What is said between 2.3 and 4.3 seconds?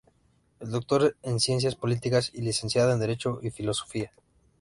y licenciado en Derecho y Filosofía.